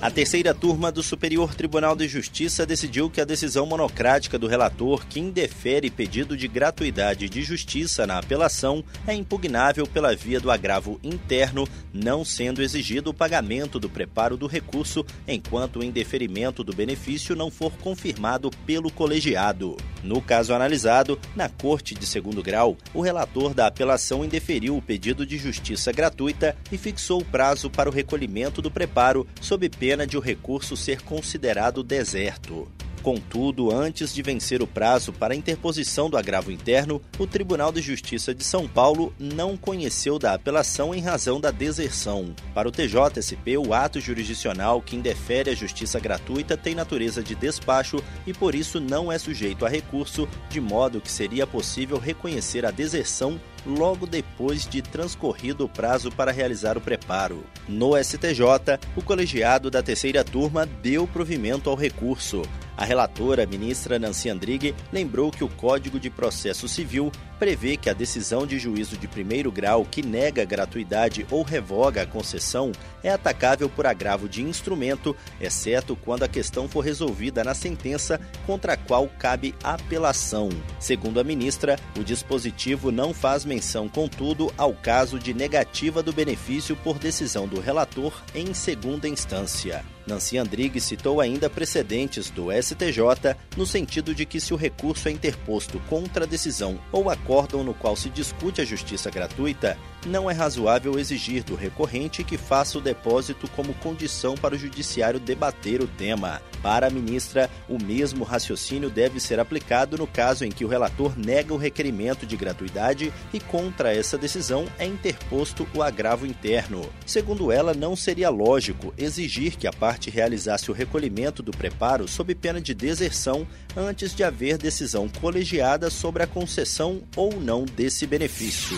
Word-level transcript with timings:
A 0.00 0.12
terceira 0.12 0.54
turma 0.54 0.92
do 0.92 1.02
Superior 1.02 1.56
Tribunal 1.56 1.96
de 1.96 2.06
Justiça 2.06 2.64
decidiu 2.64 3.10
que 3.10 3.20
a 3.20 3.24
decisão 3.24 3.66
monocrática 3.66 4.38
do 4.38 4.46
relator 4.46 5.04
que 5.04 5.18
indefere 5.18 5.90
pedido 5.90 6.36
de 6.36 6.46
gratuidade 6.46 7.28
de 7.28 7.42
justiça 7.42 8.06
na 8.06 8.16
apelação 8.16 8.84
é 9.08 9.12
impugnável 9.12 9.88
pela 9.88 10.14
via 10.14 10.38
do 10.38 10.52
agravo 10.52 11.00
interno, 11.02 11.66
não 11.92 12.24
sendo 12.24 12.62
exigido 12.62 13.10
o 13.10 13.14
pagamento 13.14 13.80
do 13.80 13.90
preparo 13.90 14.36
do 14.36 14.46
recurso 14.46 15.04
enquanto 15.26 15.80
o 15.80 15.84
indeferimento 15.84 16.62
do 16.62 16.72
benefício 16.72 17.34
não 17.34 17.50
for 17.50 17.72
confirmado 17.78 18.52
pelo 18.64 18.92
colegiado. 18.92 19.76
No 20.02 20.22
caso 20.22 20.54
analisado, 20.54 21.18
na 21.34 21.48
Corte 21.48 21.94
de 21.94 22.06
Segundo 22.06 22.42
Grau, 22.42 22.76
o 22.94 23.00
relator 23.00 23.52
da 23.52 23.66
apelação 23.66 24.24
indeferiu 24.24 24.76
o 24.76 24.82
pedido 24.82 25.26
de 25.26 25.36
justiça 25.36 25.92
gratuita 25.92 26.56
e 26.70 26.78
fixou 26.78 27.20
o 27.20 27.24
prazo 27.24 27.68
para 27.68 27.88
o 27.88 27.92
recolhimento 27.92 28.62
do 28.62 28.70
preparo 28.70 29.26
sob 29.40 29.68
pena 29.68 30.06
de 30.06 30.16
o 30.16 30.20
recurso 30.20 30.76
ser 30.76 31.02
considerado 31.02 31.82
deserto. 31.82 32.68
Contudo, 33.08 33.74
antes 33.74 34.12
de 34.12 34.20
vencer 34.20 34.60
o 34.60 34.66
prazo 34.66 35.14
para 35.14 35.34
interposição 35.34 36.10
do 36.10 36.18
agravo 36.18 36.52
interno, 36.52 37.00
o 37.18 37.26
Tribunal 37.26 37.72
de 37.72 37.80
Justiça 37.80 38.34
de 38.34 38.44
São 38.44 38.68
Paulo 38.68 39.14
não 39.18 39.56
conheceu 39.56 40.18
da 40.18 40.34
apelação 40.34 40.94
em 40.94 41.00
razão 41.00 41.40
da 41.40 41.50
deserção. 41.50 42.34
Para 42.52 42.68
o 42.68 42.70
TJSP, 42.70 43.56
o 43.56 43.72
ato 43.72 43.98
jurisdicional 43.98 44.82
que 44.82 44.94
indefere 44.94 45.48
a 45.48 45.54
justiça 45.54 45.98
gratuita 45.98 46.54
tem 46.54 46.74
natureza 46.74 47.22
de 47.22 47.34
despacho 47.34 48.04
e 48.26 48.34
por 48.34 48.54
isso 48.54 48.78
não 48.78 49.10
é 49.10 49.16
sujeito 49.16 49.64
a 49.64 49.70
recurso, 49.70 50.28
de 50.50 50.60
modo 50.60 51.00
que 51.00 51.10
seria 51.10 51.46
possível 51.46 51.96
reconhecer 51.96 52.66
a 52.66 52.70
deserção 52.70 53.40
logo 53.64 54.06
depois 54.06 54.68
de 54.68 54.82
transcorrido 54.82 55.64
o 55.64 55.68
prazo 55.68 56.10
para 56.10 56.30
realizar 56.30 56.76
o 56.76 56.80
preparo. 56.80 57.42
No 57.66 57.96
STJ, 57.96 58.78
o 58.94 59.02
colegiado 59.02 59.70
da 59.70 59.82
terceira 59.82 60.22
turma 60.22 60.66
deu 60.66 61.06
provimento 61.06 61.70
ao 61.70 61.76
recurso. 61.76 62.42
A 62.78 62.84
relatora, 62.84 63.44
ministra 63.44 63.98
Nancy 63.98 64.30
Andrighi, 64.30 64.72
lembrou 64.92 65.32
que 65.32 65.42
o 65.42 65.48
Código 65.48 65.98
de 65.98 66.08
Processo 66.08 66.68
Civil 66.68 67.10
prevê 67.36 67.76
que 67.76 67.90
a 67.90 67.92
decisão 67.92 68.46
de 68.46 68.56
juízo 68.56 68.96
de 68.96 69.08
primeiro 69.08 69.50
grau 69.50 69.84
que 69.84 70.00
nega 70.00 70.44
gratuidade 70.44 71.26
ou 71.28 71.42
revoga 71.42 72.02
a 72.02 72.06
concessão 72.06 72.70
é 73.02 73.10
atacável 73.10 73.68
por 73.68 73.84
agravo 73.84 74.28
de 74.28 74.44
instrumento, 74.44 75.16
exceto 75.40 75.96
quando 75.96 76.22
a 76.22 76.28
questão 76.28 76.68
for 76.68 76.84
resolvida 76.84 77.42
na 77.42 77.52
sentença 77.52 78.20
contra 78.46 78.74
a 78.74 78.76
qual 78.76 79.08
cabe 79.18 79.56
apelação. 79.64 80.48
Segundo 80.78 81.18
a 81.18 81.24
ministra, 81.24 81.76
o 81.98 82.04
dispositivo 82.04 82.92
não 82.92 83.12
faz 83.12 83.44
menção, 83.44 83.88
contudo, 83.88 84.54
ao 84.56 84.72
caso 84.72 85.18
de 85.18 85.34
negativa 85.34 86.00
do 86.00 86.12
benefício 86.12 86.76
por 86.76 86.96
decisão 86.96 87.48
do 87.48 87.60
relator 87.60 88.22
em 88.36 88.54
segunda 88.54 89.08
instância. 89.08 89.84
Nancy 90.08 90.38
Andrigues 90.38 90.84
citou 90.84 91.20
ainda 91.20 91.48
precedentes 91.50 92.30
do 92.30 92.48
STJ 92.50 93.36
no 93.56 93.66
sentido 93.66 94.14
de 94.14 94.24
que 94.24 94.40
se 94.40 94.52
o 94.52 94.56
recurso 94.56 95.08
é 95.08 95.12
interposto 95.12 95.78
contra 95.88 96.24
a 96.24 96.26
decisão 96.26 96.80
ou 96.90 97.10
acórdão 97.10 97.62
no 97.62 97.74
qual 97.74 97.94
se 97.94 98.08
discute 98.08 98.60
a 98.60 98.64
justiça 98.64 99.10
gratuita, 99.10 99.78
não 100.06 100.30
é 100.30 100.34
razoável 100.34 100.98
exigir 100.98 101.42
do 101.42 101.54
recorrente 101.54 102.24
que 102.24 102.36
faça 102.36 102.78
o 102.78 102.80
depósito 102.80 103.48
como 103.50 103.74
condição 103.74 104.36
para 104.36 104.54
o 104.54 104.58
judiciário 104.58 105.20
debater 105.20 105.80
o 105.80 105.86
tema. 105.86 106.40
Para 106.62 106.88
a 106.88 106.90
ministra, 106.90 107.48
o 107.68 107.82
mesmo 107.82 108.24
raciocínio 108.24 108.90
deve 108.90 109.20
ser 109.20 109.38
aplicado 109.38 109.96
no 109.96 110.06
caso 110.06 110.44
em 110.44 110.50
que 110.50 110.64
o 110.64 110.68
relator 110.68 111.16
nega 111.16 111.54
o 111.54 111.56
requerimento 111.56 112.26
de 112.26 112.36
gratuidade 112.36 113.12
e 113.32 113.38
contra 113.38 113.94
essa 113.94 114.18
decisão 114.18 114.66
é 114.78 114.86
interposto 114.86 115.66
o 115.74 115.82
agravo 115.82 116.26
interno. 116.26 116.88
Segundo 117.06 117.52
ela, 117.52 117.74
não 117.74 117.94
seria 117.94 118.30
lógico 118.30 118.92
exigir 118.96 119.56
que 119.56 119.66
a 119.66 119.72
parte 119.72 120.10
realizasse 120.10 120.70
o 120.70 120.74
recolhimento 120.74 121.42
do 121.42 121.52
preparo 121.52 122.08
sob 122.08 122.34
pena 122.34 122.60
de 122.60 122.74
deserção 122.74 123.46
antes 123.76 124.14
de 124.14 124.24
haver 124.24 124.58
decisão 124.58 125.08
colegiada 125.20 125.90
sobre 125.90 126.22
a 126.22 126.26
concessão 126.26 127.02
ou 127.16 127.40
não 127.40 127.64
desse 127.64 128.06
benefício. 128.06 128.76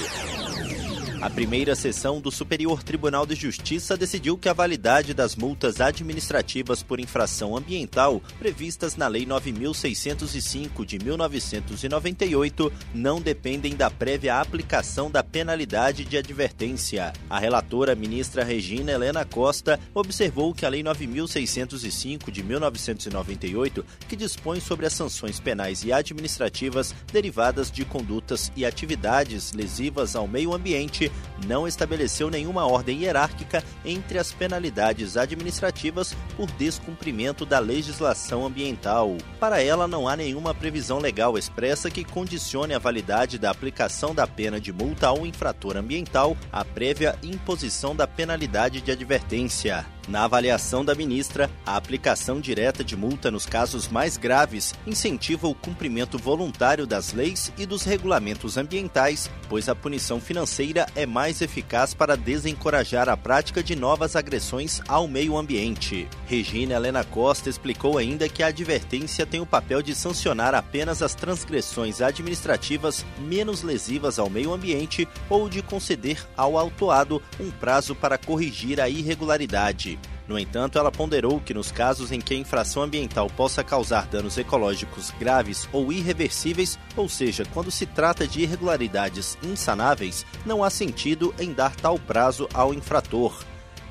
A 1.20 1.28
primeira 1.28 1.76
sessão 1.76 2.18
do 2.18 2.30
Superior 2.30 2.82
Tribunal 2.82 3.26
de 3.26 3.34
Justiça 3.34 3.94
decidiu 3.94 4.38
que 4.38 4.48
a 4.48 4.54
validade 4.54 5.12
das 5.12 5.36
multas 5.36 5.78
administrativas 5.78 6.82
por 6.82 6.98
infração 6.98 7.54
ambiental 7.54 8.22
previstas 8.38 8.96
na 8.96 9.06
Lei 9.06 9.26
9605 9.26 10.86
de 10.86 10.98
1998 10.98 12.72
não 12.94 13.20
dependem 13.20 13.76
da 13.76 13.90
prévia 13.90 14.40
aplicação 14.40 15.10
da 15.10 15.22
penalidade 15.22 16.06
de 16.06 16.16
advertência. 16.16 17.12
A 17.28 17.38
relatora 17.38 17.94
ministra 17.94 18.42
Regina 18.42 18.90
Helena 18.90 19.22
Costa 19.22 19.78
observou 19.92 20.54
que 20.54 20.64
a 20.64 20.70
Lei 20.70 20.82
9605 20.82 22.32
de 22.32 22.42
1998, 22.42 23.84
que 24.08 24.16
dispõe 24.16 24.58
sobre 24.58 24.86
as 24.86 24.94
sanções 24.94 25.38
penais 25.38 25.84
e 25.84 25.92
administrativas 25.92 26.94
derivadas 27.12 27.70
de 27.70 27.84
condutas 27.84 28.50
e 28.56 28.64
atividades 28.64 29.52
lesivas 29.52 30.16
ao 30.16 30.26
meio 30.26 30.54
ambiente, 30.54 31.09
não 31.46 31.66
estabeleceu 31.66 32.30
nenhuma 32.30 32.66
ordem 32.66 33.02
hierárquica 33.02 33.62
entre 33.84 34.18
as 34.18 34.32
penalidades 34.32 35.16
administrativas 35.16 36.14
por 36.36 36.50
descumprimento 36.52 37.46
da 37.46 37.58
legislação 37.58 38.46
ambiental. 38.46 39.16
Para 39.38 39.62
ela, 39.62 39.88
não 39.88 40.08
há 40.08 40.16
nenhuma 40.16 40.54
previsão 40.54 40.98
legal 40.98 41.38
expressa 41.38 41.90
que 41.90 42.04
condicione 42.04 42.74
a 42.74 42.78
validade 42.78 43.38
da 43.38 43.50
aplicação 43.50 44.14
da 44.14 44.26
pena 44.26 44.60
de 44.60 44.72
multa 44.72 45.08
ao 45.08 45.26
infrator 45.26 45.76
ambiental 45.76 46.36
à 46.52 46.64
prévia 46.64 47.18
imposição 47.22 47.94
da 47.94 48.06
penalidade 48.06 48.80
de 48.80 48.90
advertência. 48.90 49.86
Na 50.10 50.24
avaliação 50.24 50.84
da 50.84 50.92
ministra, 50.92 51.48
a 51.64 51.76
aplicação 51.76 52.40
direta 52.40 52.82
de 52.82 52.96
multa 52.96 53.30
nos 53.30 53.46
casos 53.46 53.86
mais 53.86 54.16
graves 54.16 54.74
incentiva 54.84 55.46
o 55.46 55.54
cumprimento 55.54 56.18
voluntário 56.18 56.84
das 56.84 57.12
leis 57.12 57.52
e 57.56 57.64
dos 57.64 57.84
regulamentos 57.84 58.56
ambientais, 58.56 59.30
pois 59.48 59.68
a 59.68 59.74
punição 59.74 60.20
financeira 60.20 60.84
é 60.96 61.06
mais 61.06 61.40
eficaz 61.40 61.94
para 61.94 62.16
desencorajar 62.16 63.08
a 63.08 63.16
prática 63.16 63.62
de 63.62 63.76
novas 63.76 64.16
agressões 64.16 64.82
ao 64.88 65.06
meio 65.06 65.38
ambiente. 65.38 66.08
Regina 66.26 66.74
Helena 66.74 67.04
Costa 67.04 67.48
explicou 67.48 67.96
ainda 67.96 68.28
que 68.28 68.42
a 68.42 68.48
advertência 68.48 69.24
tem 69.24 69.40
o 69.40 69.46
papel 69.46 69.80
de 69.80 69.94
sancionar 69.94 70.56
apenas 70.56 71.02
as 71.02 71.14
transgressões 71.14 72.02
administrativas 72.02 73.06
menos 73.16 73.62
lesivas 73.62 74.18
ao 74.18 74.28
meio 74.28 74.52
ambiente 74.52 75.06
ou 75.28 75.48
de 75.48 75.62
conceder 75.62 76.20
ao 76.36 76.58
autuado 76.58 77.22
um 77.38 77.48
prazo 77.48 77.94
para 77.94 78.18
corrigir 78.18 78.80
a 78.80 78.88
irregularidade. 78.88 79.99
No 80.30 80.38
entanto, 80.38 80.78
ela 80.78 80.92
ponderou 80.92 81.40
que 81.40 81.52
nos 81.52 81.72
casos 81.72 82.12
em 82.12 82.20
que 82.20 82.32
a 82.32 82.36
infração 82.36 82.84
ambiental 82.84 83.28
possa 83.28 83.64
causar 83.64 84.06
danos 84.06 84.38
ecológicos 84.38 85.10
graves 85.18 85.68
ou 85.72 85.92
irreversíveis, 85.92 86.78
ou 86.96 87.08
seja, 87.08 87.44
quando 87.52 87.68
se 87.68 87.84
trata 87.84 88.28
de 88.28 88.42
irregularidades 88.42 89.36
insanáveis, 89.42 90.24
não 90.46 90.62
há 90.62 90.70
sentido 90.70 91.34
em 91.36 91.52
dar 91.52 91.74
tal 91.74 91.98
prazo 91.98 92.48
ao 92.54 92.72
infrator. 92.72 93.42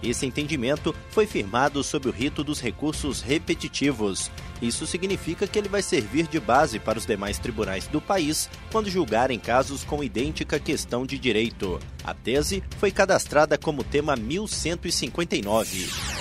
Esse 0.01 0.25
entendimento 0.25 0.95
foi 1.09 1.27
firmado 1.27 1.83
sob 1.83 2.07
o 2.07 2.11
rito 2.11 2.41
dos 2.41 2.61
recursos 2.61 3.19
repetitivos. 3.19 4.31
Isso 4.61 4.87
significa 4.87 5.45
que 5.45 5.59
ele 5.59 5.67
vai 5.67 5.81
servir 5.81 6.25
de 6.25 6.39
base 6.39 6.79
para 6.79 6.97
os 6.97 7.05
demais 7.05 7.37
tribunais 7.37 7.85
do 7.87 7.99
país 7.99 8.49
quando 8.71 8.89
julgarem 8.89 9.37
casos 9.37 9.83
com 9.83 10.01
idêntica 10.01 10.57
questão 10.57 11.05
de 11.05 11.19
direito. 11.19 11.81
A 12.01 12.13
tese 12.13 12.63
foi 12.77 12.91
cadastrada 12.91 13.57
como 13.57 13.83
tema 13.83 14.15
1159. 14.15 16.18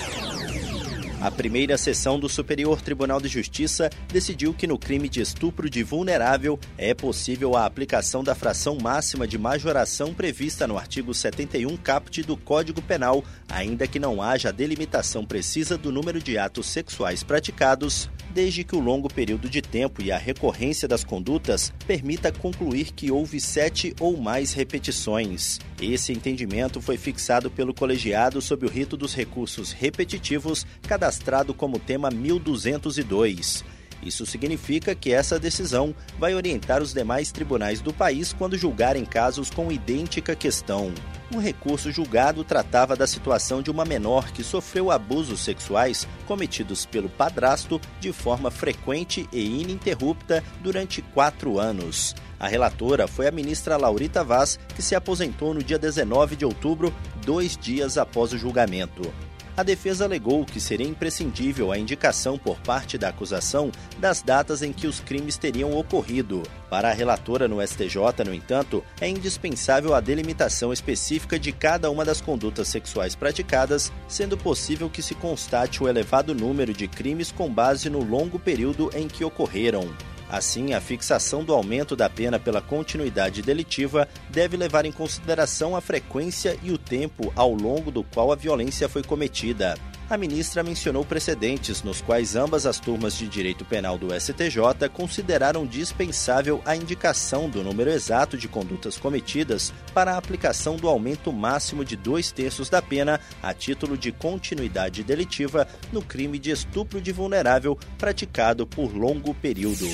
A 1.21 1.33
primeira 1.33 1.77
sessão 1.77 2.17
do 2.19 2.29
Superior 2.29 2.81
Tribunal 2.81 3.21
de 3.21 3.27
Justiça 3.27 3.91
decidiu 4.07 4.55
que 4.55 4.69
no 4.69 4.79
crime 4.79 5.09
de 5.09 5.21
estupro 5.21 5.69
de 5.69 5.83
vulnerável 5.83 6.61
é 6.77 6.95
possível 6.95 7.57
a 7.57 7.67
aplicação 7.67 8.23
da 8.23 8.37
fração 8.37 8.79
máxima 8.81 9.27
de 9.27 9.37
majoração 9.37 10.15
prevista 10.15 10.65
no 10.65 10.79
artigo 10.79 11.13
71 11.13 11.77
caput 11.79 12.23
do 12.23 12.37
Código 12.37 12.81
Penal, 12.81 13.25
ainda 13.49 13.89
que 13.89 13.99
não 13.99 14.23
haja 14.23 14.53
delimitação 14.53 15.27
precisa 15.27 15.77
do 15.77 15.91
número 15.91 16.23
de 16.23 16.39
atos 16.39 16.69
sexuais 16.69 17.25
praticados, 17.25 18.09
desde 18.39 18.63
que 18.63 18.77
o 18.77 18.79
longo 18.79 19.13
período 19.13 19.51
de 19.51 19.61
tempo 19.61 20.01
e 20.01 20.13
a 20.13 20.17
recorrência 20.17 20.87
das 20.87 21.03
condutas 21.03 21.73
permita 21.89 22.31
concluir 22.31 22.93
que 22.93 23.11
houve 23.11 23.41
sete 23.41 23.93
ou 23.99 24.17
mais 24.17 24.53
repetições. 24.53 25.59
Esse 25.83 26.13
entendimento 26.13 26.81
foi 26.81 26.97
fixado 26.97 27.51
pelo 27.51 27.75
colegiado 27.75 28.41
sob 28.41 28.65
o 28.65 28.69
rito 28.69 28.97
dos 28.97 29.13
recursos 29.13 29.73
repetitivos, 29.73 30.65
cadastrado 30.83 31.53
como 31.53 31.81
tema 31.81 32.13
1202. 32.13 33.65
Isso 34.03 34.25
significa 34.25 34.95
que 34.95 35.13
essa 35.13 35.39
decisão 35.39 35.95
vai 36.19 36.35
orientar 36.35 36.83
os 36.83 36.93
demais 36.93 37.33
tribunais 37.33 37.81
do 37.81 37.93
país 37.93 38.33
quando 38.33 38.57
julgarem 38.57 39.05
casos 39.05 39.51
com 39.51 39.73
idêntica 39.73 40.37
questão. 40.37 40.93
Um 41.35 41.39
recurso 41.39 41.93
julgado 41.93 42.43
tratava 42.43 42.97
da 42.97 43.07
situação 43.07 43.61
de 43.61 43.71
uma 43.71 43.85
menor 43.85 44.31
que 44.33 44.43
sofreu 44.43 44.91
abusos 44.91 45.41
sexuais 45.41 46.09
cometidos 46.27 46.87
pelo 46.87 47.09
padrasto 47.09 47.81
de 48.01 48.13
forma 48.13 48.51
frequente 48.51 49.29
e 49.31 49.61
ininterrupta 49.61 50.43
durante 50.63 51.03
quatro 51.03 51.59
anos. 51.59 52.15
A 52.41 52.49
relatora 52.49 53.07
foi 53.09 53.27
a 53.27 53.33
ministra 53.33 53.77
Laurita 53.77 54.23
Vaz, 54.23 54.59
que 54.75 54.81
se 54.81 54.95
aposentou 54.95 55.53
no 55.53 55.63
dia 55.63 55.79
19 55.79 56.37
de 56.37 56.45
outubro, 56.45 56.95
dois 57.27 57.57
dias 57.57 57.99
após 57.99 58.33
o 58.33 58.39
julgamento 58.39 59.13
a 59.59 59.65
defesa 59.65 60.05
alegou 60.05 60.45
que 60.45 60.61
seria 60.61 60.87
imprescindível 60.87 61.73
a 61.73 61.79
indicação 61.79 62.39
por 62.39 62.61
parte 62.61 62.97
da 62.97 63.09
acusação 63.09 63.73
das 63.99 64.23
datas 64.23 64.63
em 64.63 64.73
que 64.73 64.87
os 64.87 65.01
crimes 65.01 65.37
teriam 65.37 65.77
ocorrido. 65.77 66.45
Para 66.71 66.91
a 66.91 66.93
relatora 66.93 67.49
no 67.49 67.61
STJ, 67.61 68.25
no 68.25 68.33
entanto, 68.33 68.85
é 69.01 69.09
indispensável 69.09 69.97
a 69.97 70.01
delimitação 70.01 70.73
específica 70.73 71.41
de 71.41 71.51
cada 71.51 71.91
uma 71.91 72.05
das 72.05 72.21
condutas 72.21 72.69
sexuais 72.69 73.17
praticadas, 73.17 73.91
sendo 74.07 74.39
possível 74.39 74.89
que 74.89 75.03
se 75.03 75.17
constate 75.17 75.83
o 75.83 75.89
elevado 75.89 76.37
número 76.37 76.73
de 76.73 76.87
crimes 76.87 77.33
com 77.33 77.53
base 77.53 77.91
no 77.91 78.01
longo 78.01 78.39
período 78.39 78.93
em 78.95 79.09
que 79.09 79.25
ocorreram. 79.25 79.89
Assim, 80.31 80.75
a 80.75 80.81
fixação 80.81 81.43
do 81.43 81.55
aumento 81.55 81.97
da 81.97 82.09
pena 82.11 82.39
pela 82.39 82.61
continuidade 82.61 83.41
delitiva 83.41 84.07
deve 84.29 84.57
levar 84.57 84.85
em 84.85 84.93
consideração 84.93 85.75
a 85.75 85.81
frequência 85.81 86.59
e 86.63 86.71
o 86.71 86.77
tempo 86.77 87.33
ao 87.35 87.55
longo 87.55 87.91
do 87.91 88.05
qual 88.05 88.31
a 88.31 88.37
violência 88.37 88.89
foi 88.89 89.03
cometida. 89.03 89.75
A 90.11 90.17
ministra 90.17 90.63
mencionou 90.63 91.05
precedentes 91.05 91.83
nos 91.83 92.01
quais 92.01 92.35
ambas 92.35 92.65
as 92.65 92.81
turmas 92.81 93.15
de 93.15 93.29
direito 93.29 93.63
penal 93.63 93.99
do 93.99 94.09
STJ 94.19 94.89
consideraram 94.91 95.67
dispensável 95.67 96.63
a 96.65 96.75
indicação 96.75 97.47
do 97.49 97.63
número 97.63 97.91
exato 97.91 98.39
de 98.39 98.49
condutas 98.49 98.97
cometidas 98.97 99.71
para 99.93 100.15
a 100.15 100.17
aplicação 100.17 100.77
do 100.77 100.89
aumento 100.89 101.31
máximo 101.31 101.85
de 101.85 101.95
dois 101.95 102.33
terços 102.33 102.71
da 102.71 102.81
pena 102.81 103.21
a 103.43 103.53
título 103.53 103.99
de 103.99 104.11
continuidade 104.11 105.05
delitiva 105.05 105.69
no 105.93 106.01
crime 106.01 106.39
de 106.39 106.53
estupro 106.53 107.03
de 107.03 107.13
vulnerável 107.13 107.79
praticado 107.99 108.67
por 108.67 108.97
longo 108.97 109.35
período. 109.35 109.87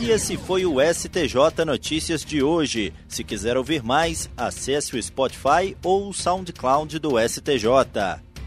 E 0.00 0.10
esse 0.10 0.36
foi 0.36 0.64
o 0.64 0.76
STJ 0.80 1.64
Notícias 1.66 2.24
de 2.24 2.42
hoje. 2.42 2.94
Se 3.08 3.24
quiser 3.24 3.56
ouvir 3.56 3.82
mais, 3.82 4.30
acesse 4.36 4.96
o 4.96 5.02
Spotify 5.02 5.76
ou 5.82 6.08
o 6.08 6.14
SoundCloud 6.14 6.98
do 7.00 7.18
STJ. 7.18 8.27